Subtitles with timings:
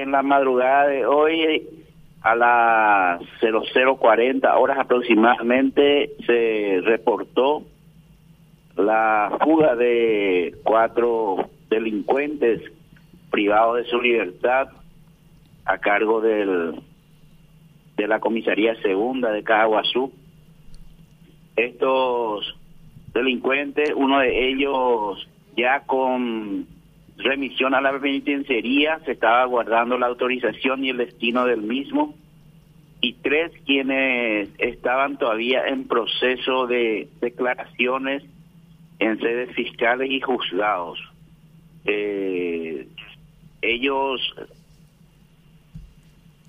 [0.00, 1.66] en la madrugada de hoy,
[2.22, 7.62] a las 0040 horas aproximadamente, se reportó
[8.76, 12.62] la fuga de cuatro delincuentes
[13.30, 14.68] privados de su libertad
[15.64, 16.80] a cargo del
[17.96, 20.10] de la comisaría segunda de Cajaguazú.
[21.56, 22.56] Estos
[23.12, 26.66] delincuentes, uno de ellos ya con
[27.22, 32.14] remisión a la penitenciaría, se estaba guardando la autorización y el destino del mismo,
[33.00, 38.22] y tres quienes estaban todavía en proceso de declaraciones
[38.98, 40.98] en sedes fiscales y juzgados.
[41.86, 42.86] Eh,
[43.62, 44.20] ellos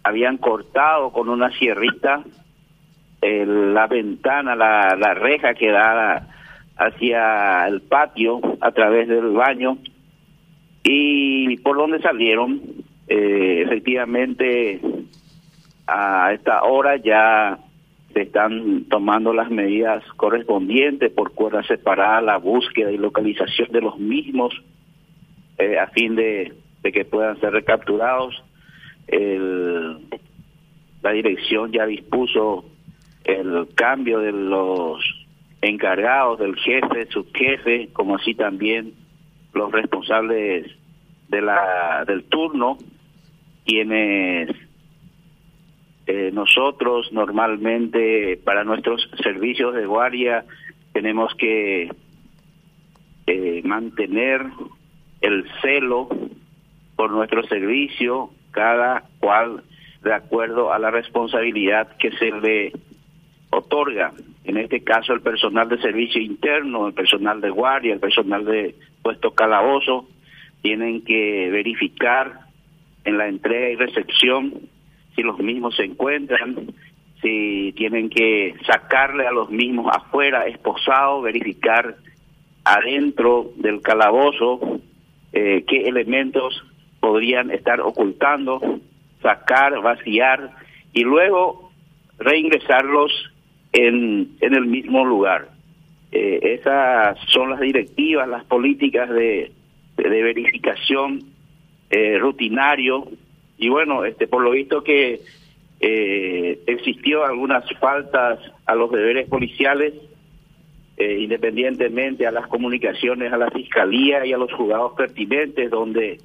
[0.03, 2.23] habían cortado con una sierrita
[3.21, 6.27] la ventana, la, la reja que da
[6.75, 9.77] hacia el patio a través del baño
[10.83, 12.61] y por donde salieron,
[13.07, 14.79] eh, efectivamente
[15.87, 17.59] a esta hora ya
[18.13, 23.97] se están tomando las medidas correspondientes por cuerda separada, la búsqueda y localización de los
[23.99, 24.53] mismos
[25.57, 28.43] eh, a fin de, de que puedan ser recapturados.
[29.07, 29.97] El,
[31.01, 32.65] la dirección ya dispuso
[33.23, 34.99] el cambio de los
[35.61, 38.93] encargados del jefe, subjefe, como así también
[39.53, 40.67] los responsables
[41.27, 42.77] de la del turno,
[43.65, 44.49] quienes
[46.07, 50.45] eh, nosotros normalmente para nuestros servicios de guardia
[50.93, 51.89] tenemos que
[53.27, 54.45] eh, mantener
[55.21, 56.09] el celo
[56.95, 59.63] por nuestro servicio, cada cual
[60.03, 62.73] de acuerdo a la responsabilidad que se le
[63.51, 64.11] otorga.
[64.43, 68.75] En este caso, el personal de servicio interno, el personal de guardia, el personal de
[69.01, 70.07] puesto calabozo,
[70.61, 72.41] tienen que verificar
[73.03, 74.53] en la entrega y recepción
[75.15, 76.73] si los mismos se encuentran,
[77.21, 81.95] si tienen que sacarle a los mismos afuera, esposados, verificar
[82.63, 84.81] adentro del calabozo
[85.33, 86.63] eh, qué elementos
[86.99, 88.61] podrían estar ocultando,
[89.21, 90.51] sacar, vaciar
[90.93, 91.71] y luego
[92.19, 93.30] reingresarlos
[93.73, 95.49] en, en el mismo lugar.
[96.11, 99.51] Eh, esas son las directivas, las políticas de,
[99.95, 101.23] de, verificación
[101.89, 103.07] eh, rutinario
[103.57, 105.21] y bueno, este por lo visto que
[105.79, 109.93] eh, existió algunas faltas a los deberes policiales,
[110.97, 116.19] eh, independientemente a las comunicaciones a la fiscalía y a los juzgados pertinentes, donde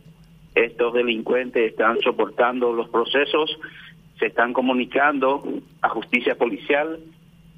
[0.55, 3.57] estos delincuentes están soportando los procesos,
[4.19, 5.45] se están comunicando
[5.83, 6.99] a justicia policial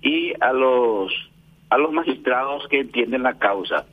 [0.03, 1.13] y a los
[1.71, 3.87] a los magistrados que entienden la causa.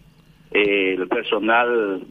[0.52, 2.04] El personal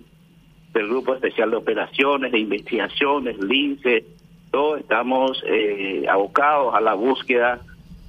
[0.75, 4.05] del Grupo Especial de Operaciones, de Investigaciones, LINCE,
[4.51, 7.61] todos estamos eh, abocados a la búsqueda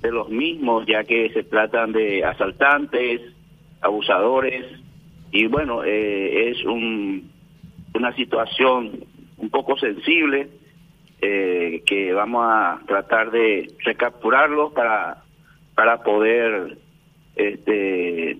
[0.01, 3.21] de los mismos, ya que se tratan de asaltantes,
[3.81, 4.65] abusadores,
[5.31, 7.31] y bueno, eh, es un,
[7.93, 9.05] una situación
[9.37, 10.49] un poco sensible
[11.21, 15.24] eh, que vamos a tratar de recapturarlos para,
[15.75, 16.77] para poder
[17.35, 18.39] este,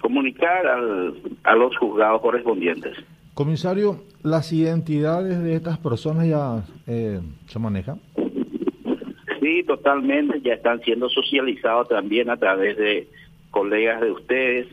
[0.00, 1.14] comunicar al,
[1.44, 2.96] a los juzgados correspondientes.
[3.34, 8.00] Comisario, ¿las identidades de estas personas ya eh, se manejan?
[9.40, 13.08] Sí, totalmente, ya están siendo socializados también a través de
[13.50, 14.66] colegas de ustedes,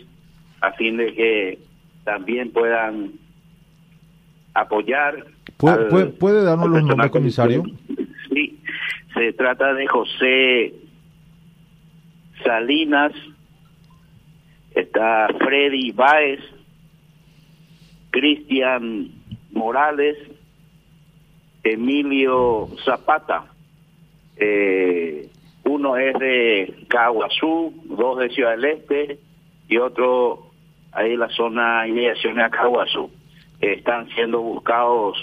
[0.62, 1.60] a fin de que
[2.04, 3.14] también puedan
[4.54, 5.26] apoyar.
[5.58, 7.64] ¿Puede, puede, darnos los nombres, comisario?
[8.34, 8.60] Sí,
[9.14, 10.74] se trata de José
[12.48, 13.12] Salinas,
[14.74, 16.40] está Freddy Báez,
[18.10, 19.12] Cristian
[19.52, 20.18] Morales,
[21.62, 23.48] Emilio Zapata.
[24.38, 25.28] Eh,
[25.66, 29.20] uno es de Caguazú, dos de Ciudad del Este
[29.68, 30.52] y otro
[30.94, 33.12] ahí en la zona inmediaciones a Caguazú.
[33.60, 35.18] están siendo buscados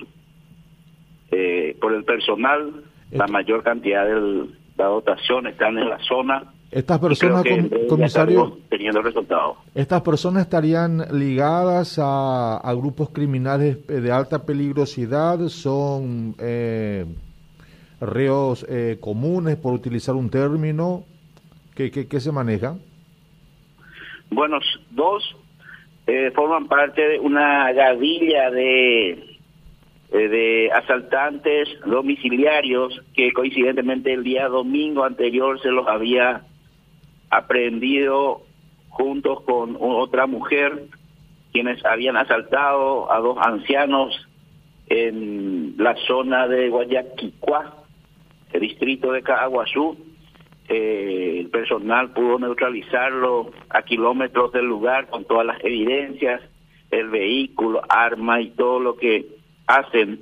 [1.31, 4.47] eh, por el personal, la mayor cantidad de
[4.77, 7.44] la dotación están en la zona estas personas,
[7.88, 9.59] comisario, teniendo resultados.
[9.76, 17.06] Estas personas estarían ligadas a, grupos criminales de alta peligrosidad, son eh,
[18.00, 21.05] reos eh, comunes, por utilizar un término,
[21.76, 22.75] ¿qué, qué, se maneja?
[24.31, 24.59] Bueno,
[24.91, 25.23] dos
[26.09, 29.31] eh, forman parte de una gavilla de
[30.11, 36.44] de asaltantes domiciliarios que coincidentemente el día domingo anterior se los había
[37.36, 38.42] aprendido
[38.88, 40.84] juntos con otra mujer
[41.52, 44.28] quienes habían asaltado a dos ancianos
[44.88, 47.84] en la zona de Guayaquicua,
[48.52, 49.96] el distrito de Caguazú.
[50.69, 56.40] Eh, el personal pudo neutralizarlo a kilómetros del lugar con todas las evidencias,
[56.90, 59.26] el vehículo, arma y todo lo que
[59.66, 60.20] hacen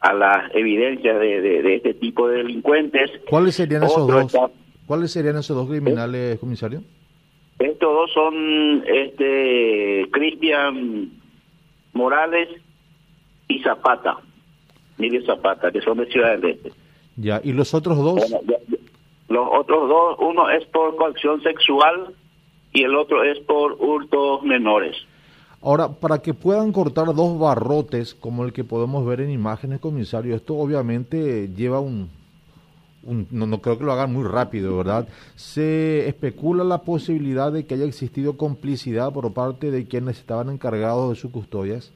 [0.00, 3.10] a las evidencias de, de, este tipo de delincuentes.
[3.28, 4.50] ¿Cuáles serían esos dos?
[4.90, 6.82] ¿Cuáles serían esos dos criminales, comisario?
[7.60, 11.12] Estos dos son este Cristian
[11.92, 12.48] Morales
[13.46, 14.16] y Zapata,
[14.98, 16.72] Miguel Zapata, que son de Ciudad del Este.
[17.14, 18.20] Ya, ¿y los otros dos?
[19.28, 22.12] los otros dos, uno es por coacción sexual
[22.72, 24.96] y el otro es por hurtos menores.
[25.62, 30.34] Ahora, para que puedan cortar dos barrotes, como el que podemos ver en imágenes, comisario,
[30.34, 32.10] esto obviamente lleva un,
[33.02, 35.08] no, no, creo que lo hagan muy rápido, ¿verdad?
[35.34, 41.10] Se especula la posibilidad de que haya existido complicidad por parte de quienes estaban encargados
[41.10, 41.94] de sus custodias.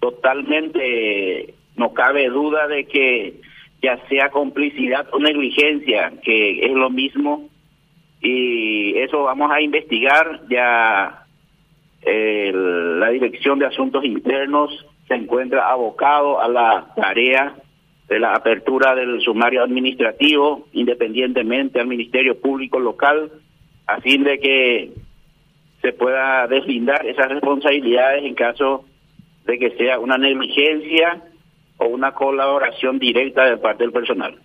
[0.00, 3.40] Totalmente, no cabe duda de que
[3.82, 7.48] ya sea complicidad o negligencia, que es lo mismo,
[8.22, 11.26] y eso vamos a investigar ya
[12.02, 17.54] la Dirección de Asuntos Internos se encuentra abocado a la tarea
[18.10, 23.30] de la apertura del sumario administrativo independientemente al Ministerio Público Local
[23.86, 24.90] a fin de que
[25.80, 28.84] se pueda deslindar esas responsabilidades en caso
[29.46, 31.22] de que sea una negligencia
[31.78, 34.40] o una colaboración directa de parte del personal.